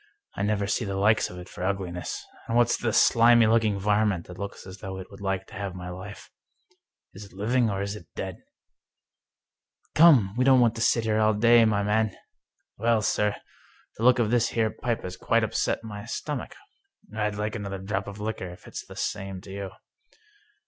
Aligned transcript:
I 0.33 0.41
never 0.41 0.65
see 0.65 0.83
the 0.83 0.95
like 0.95 1.29
of 1.29 1.37
it 1.37 1.47
for 1.47 1.63
ugliness. 1.63 2.25
And 2.47 2.57
what's 2.57 2.75
the 2.75 2.91
slimy 2.91 3.45
looking 3.45 3.77
varmint 3.77 4.25
that 4.25 4.39
looks 4.39 4.65
as 4.65 4.79
though 4.79 4.97
it 4.97 5.11
would 5.11 5.21
like 5.21 5.45
to 5.45 5.53
have 5.53 5.75
my 5.75 5.89
life? 5.91 6.31
Is 7.13 7.23
it 7.25 7.33
living, 7.33 7.69
or 7.69 7.83
is 7.83 7.95
it 7.95 8.07
dead?"" 8.15 8.37
Come, 9.93 10.33
we 10.35 10.43
don't 10.43 10.59
want 10.59 10.73
to 10.73 10.81
sit 10.81 11.03
here 11.03 11.19
all 11.19 11.35
day, 11.35 11.65
my 11.65 11.83
man!"" 11.83 12.15
Well, 12.79 13.03
sir, 13.03 13.35
the 13.97 14.03
look 14.03 14.17
of 14.17 14.31
this 14.31 14.49
here 14.49 14.71
pipe 14.71 15.03
has 15.03 15.15
quite 15.17 15.43
upset 15.43 15.83
my 15.83 16.05
stomach. 16.05 16.55
I'd 17.15 17.35
like 17.35 17.53
another 17.53 17.77
drop 17.77 18.07
of 18.07 18.19
liquor, 18.19 18.49
if 18.49 18.65
it's 18.67 18.83
the 18.83 18.95
same 18.95 19.39
to 19.41 19.51
you." 19.51 19.69